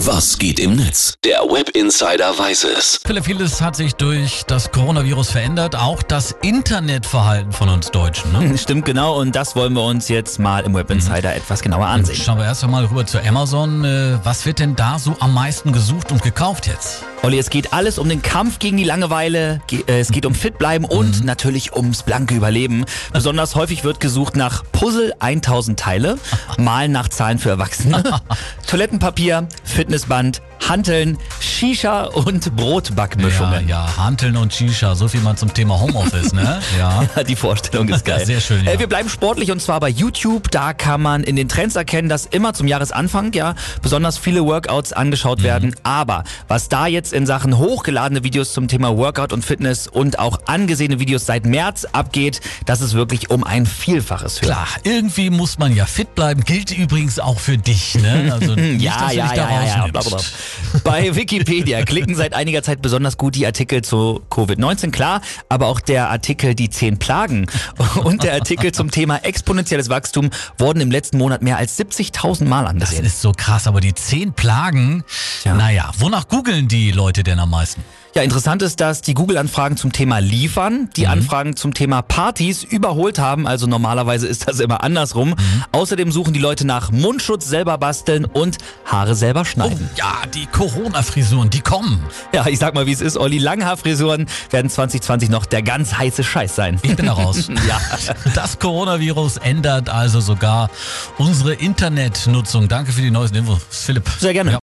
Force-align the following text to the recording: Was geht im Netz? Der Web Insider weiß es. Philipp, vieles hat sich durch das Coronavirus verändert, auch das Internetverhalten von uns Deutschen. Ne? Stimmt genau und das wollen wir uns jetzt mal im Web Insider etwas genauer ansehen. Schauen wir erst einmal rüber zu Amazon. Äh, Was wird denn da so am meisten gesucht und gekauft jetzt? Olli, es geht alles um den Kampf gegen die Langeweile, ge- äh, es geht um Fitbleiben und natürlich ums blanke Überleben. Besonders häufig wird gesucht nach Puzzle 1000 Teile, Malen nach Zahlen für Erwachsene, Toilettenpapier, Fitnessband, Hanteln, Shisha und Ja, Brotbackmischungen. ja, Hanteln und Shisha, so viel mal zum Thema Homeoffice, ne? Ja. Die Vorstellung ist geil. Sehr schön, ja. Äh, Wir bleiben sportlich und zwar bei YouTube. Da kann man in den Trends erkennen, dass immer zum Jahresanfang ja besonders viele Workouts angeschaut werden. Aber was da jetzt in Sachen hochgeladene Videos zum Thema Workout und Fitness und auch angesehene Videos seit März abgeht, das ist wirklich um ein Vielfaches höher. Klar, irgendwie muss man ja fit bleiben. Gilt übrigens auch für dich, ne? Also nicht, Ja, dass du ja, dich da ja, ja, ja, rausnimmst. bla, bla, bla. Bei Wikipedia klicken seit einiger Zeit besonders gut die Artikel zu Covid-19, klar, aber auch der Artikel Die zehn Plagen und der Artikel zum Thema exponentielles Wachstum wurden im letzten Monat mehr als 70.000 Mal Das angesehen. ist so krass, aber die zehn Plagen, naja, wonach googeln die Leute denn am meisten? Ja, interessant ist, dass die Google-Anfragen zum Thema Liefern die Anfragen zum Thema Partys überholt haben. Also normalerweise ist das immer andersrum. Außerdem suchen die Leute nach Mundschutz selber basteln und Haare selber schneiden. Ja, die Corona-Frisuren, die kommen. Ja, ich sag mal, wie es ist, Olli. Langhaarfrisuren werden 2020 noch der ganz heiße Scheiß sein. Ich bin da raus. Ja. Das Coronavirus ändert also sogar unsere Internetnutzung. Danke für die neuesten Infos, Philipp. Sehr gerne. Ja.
Was 0.00 0.38
geht 0.38 0.60
im 0.60 0.76
Netz? 0.76 1.14
Der 1.24 1.38
Web 1.40 1.70
Insider 1.70 2.38
weiß 2.38 2.64
es. 2.64 3.00
Philipp, 3.04 3.24
vieles 3.24 3.60
hat 3.62 3.76
sich 3.76 3.94
durch 3.94 4.44
das 4.46 4.70
Coronavirus 4.70 5.30
verändert, 5.30 5.74
auch 5.74 6.02
das 6.02 6.36
Internetverhalten 6.42 7.50
von 7.52 7.68
uns 7.70 7.90
Deutschen. 7.90 8.30
Ne? 8.32 8.58
Stimmt 8.58 8.84
genau 8.84 9.18
und 9.18 9.34
das 9.34 9.56
wollen 9.56 9.72
wir 9.72 9.82
uns 9.82 10.08
jetzt 10.08 10.38
mal 10.38 10.64
im 10.64 10.74
Web 10.74 10.90
Insider 10.90 11.34
etwas 11.34 11.62
genauer 11.62 11.86
ansehen. 11.86 12.16
Schauen 12.22 12.38
wir 12.38 12.44
erst 12.44 12.62
einmal 12.62 12.84
rüber 12.84 13.06
zu 13.06 13.18
Amazon. 13.22 13.84
Äh, 13.84 14.18
Was 14.22 14.44
wird 14.44 14.58
denn 14.58 14.76
da 14.76 14.98
so 14.98 15.16
am 15.20 15.32
meisten 15.32 15.72
gesucht 15.72 16.12
und 16.12 16.22
gekauft 16.22 16.66
jetzt? 16.66 17.02
Olli, 17.22 17.38
es 17.38 17.48
geht 17.50 17.72
alles 17.72 17.98
um 17.98 18.08
den 18.08 18.20
Kampf 18.22 18.58
gegen 18.58 18.76
die 18.76 18.84
Langeweile, 18.84 19.60
ge- 19.66 19.82
äh, 19.88 20.00
es 20.00 20.10
geht 20.12 20.26
um 20.26 20.34
Fitbleiben 20.34 20.84
und 20.86 21.24
natürlich 21.24 21.74
ums 21.74 22.02
blanke 22.02 22.34
Überleben. 22.34 22.84
Besonders 23.12 23.54
häufig 23.56 23.82
wird 23.82 23.98
gesucht 24.00 24.36
nach 24.36 24.62
Puzzle 24.70 25.14
1000 25.18 25.80
Teile, 25.80 26.18
Malen 26.58 26.92
nach 26.92 27.08
Zahlen 27.08 27.38
für 27.38 27.48
Erwachsene, 27.48 28.04
Toilettenpapier, 28.68 29.48
Fitnessband, 29.86 30.42
Hanteln, 30.68 31.16
Shisha 31.56 32.04
und 32.04 32.44
Ja, 32.44 32.52
Brotbackmischungen. 32.54 33.68
ja, 33.68 33.96
Hanteln 33.96 34.36
und 34.36 34.52
Shisha, 34.52 34.94
so 34.94 35.08
viel 35.08 35.20
mal 35.20 35.36
zum 35.36 35.52
Thema 35.54 35.80
Homeoffice, 35.80 36.32
ne? 36.32 36.60
Ja. 36.78 37.04
Die 37.22 37.36
Vorstellung 37.36 37.88
ist 37.88 38.04
geil. 38.04 38.24
Sehr 38.26 38.40
schön, 38.40 38.64
ja. 38.64 38.72
Äh, 38.72 38.78
Wir 38.78 38.86
bleiben 38.88 39.08
sportlich 39.08 39.50
und 39.50 39.60
zwar 39.62 39.80
bei 39.80 39.88
YouTube. 39.88 40.50
Da 40.50 40.74
kann 40.74 41.00
man 41.00 41.22
in 41.24 41.36
den 41.36 41.48
Trends 41.48 41.76
erkennen, 41.76 42.08
dass 42.08 42.26
immer 42.26 42.52
zum 42.54 42.66
Jahresanfang 42.68 43.32
ja 43.32 43.54
besonders 43.82 44.18
viele 44.18 44.44
Workouts 44.44 44.92
angeschaut 44.92 45.42
werden. 45.42 45.74
Aber 45.82 46.24
was 46.48 46.68
da 46.68 46.86
jetzt 46.86 47.12
in 47.12 47.26
Sachen 47.26 47.56
hochgeladene 47.58 48.22
Videos 48.24 48.52
zum 48.52 48.68
Thema 48.68 48.96
Workout 48.96 49.32
und 49.32 49.44
Fitness 49.44 49.86
und 49.88 50.18
auch 50.18 50.40
angesehene 50.46 50.98
Videos 51.00 51.24
seit 51.26 51.46
März 51.46 51.86
abgeht, 51.92 52.40
das 52.66 52.80
ist 52.80 52.94
wirklich 52.94 53.30
um 53.30 53.44
ein 53.44 53.64
Vielfaches 53.66 54.42
höher. 54.42 54.48
Klar, 54.50 54.66
irgendwie 54.84 55.30
muss 55.30 55.58
man 55.58 55.74
ja 55.74 55.86
fit 55.86 56.14
bleiben. 56.14 56.44
Gilt 56.44 56.70
übrigens 56.76 57.18
auch 57.18 57.38
für 57.40 57.56
dich, 57.56 57.94
ne? 57.94 58.30
Also 58.38 58.54
nicht, 58.56 58.82
Ja, 58.82 58.98
dass 59.00 59.10
du 59.12 59.16
ja, 59.16 59.24
dich 59.28 59.32
da 59.32 59.36
ja, 59.36 59.50
ja, 59.50 59.66
ja, 59.66 59.74
rausnimmst. 59.76 59.92
bla, 59.92 60.00
bla, 60.02 60.10
bla. 60.10 60.20
Bei 60.86 61.16
Wikipedia 61.16 61.82
klicken 61.82 62.14
seit 62.14 62.32
einiger 62.32 62.62
Zeit 62.62 62.80
besonders 62.80 63.16
gut 63.18 63.34
die 63.34 63.44
Artikel 63.44 63.82
zu 63.82 64.22
Covid-19, 64.30 64.92
klar, 64.92 65.20
aber 65.48 65.66
auch 65.66 65.80
der 65.80 66.10
Artikel 66.10 66.54
Die 66.54 66.70
zehn 66.70 66.96
Plagen 66.96 67.48
und 68.04 68.22
der 68.22 68.34
Artikel 68.34 68.70
zum 68.70 68.92
Thema 68.92 69.16
exponentielles 69.24 69.88
Wachstum 69.88 70.30
wurden 70.58 70.80
im 70.80 70.92
letzten 70.92 71.18
Monat 71.18 71.42
mehr 71.42 71.56
als 71.56 71.76
70.000 71.76 72.44
Mal 72.44 72.62
Das 72.62 72.70
angesehen. 72.70 73.04
ist 73.04 73.20
so 73.20 73.32
krass, 73.32 73.66
aber 73.66 73.80
die 73.80 73.94
zehn 73.94 74.32
Plagen, 74.32 75.02
naja, 75.44 75.90
wonach 75.98 76.28
googeln 76.28 76.68
die 76.68 76.92
Leute 76.92 77.24
denn 77.24 77.40
am 77.40 77.50
meisten? 77.50 77.82
Ja, 78.16 78.22
interessant 78.22 78.62
ist, 78.62 78.80
dass 78.80 79.02
die 79.02 79.12
Google-Anfragen 79.12 79.76
zum 79.76 79.92
Thema 79.92 80.20
Liefern 80.20 80.88
die 80.96 81.06
Anfragen 81.06 81.54
zum 81.54 81.74
Thema 81.74 82.00
Partys 82.00 82.64
überholt 82.64 83.18
haben. 83.18 83.46
Also 83.46 83.66
normalerweise 83.66 84.26
ist 84.26 84.48
das 84.48 84.58
immer 84.60 84.82
andersrum. 84.82 85.34
Außerdem 85.72 86.10
suchen 86.10 86.32
die 86.32 86.40
Leute 86.40 86.66
nach 86.66 86.90
Mundschutz 86.90 87.46
selber 87.46 87.76
basteln 87.76 88.24
und 88.24 88.56
Haare 88.86 89.14
selber 89.14 89.44
schneiden. 89.44 89.90
Ja, 89.96 90.14
die 90.32 90.46
Corona-Frisuren, 90.46 91.50
die 91.50 91.60
kommen. 91.60 92.02
Ja, 92.32 92.46
ich 92.46 92.58
sag 92.58 92.72
mal, 92.72 92.86
wie 92.86 92.92
es 92.92 93.02
ist, 93.02 93.18
Olli. 93.18 93.36
Langhaarfrisuren 93.36 94.24
werden 94.48 94.70
2020 94.70 95.28
noch 95.28 95.44
der 95.44 95.60
ganz 95.60 95.92
heiße 95.98 96.24
Scheiß 96.24 96.56
sein. 96.56 96.78
Ich 96.84 96.96
bin 96.96 97.04
da 97.04 97.12
raus. 97.12 97.50
Ja. 97.66 97.80
Das 98.34 98.60
Coronavirus 98.60 99.38
ändert 99.38 99.88
also 99.88 100.20
sogar 100.20 100.70
unsere 101.18 101.52
Internetnutzung. 101.52 102.68
Danke 102.68 102.92
für 102.92 103.02
die 103.02 103.10
neuesten 103.10 103.38
Infos, 103.38 103.60
Philipp. 103.68 104.08
Sehr 104.20 104.32
gerne. 104.32 104.50
Ja. 104.50 104.54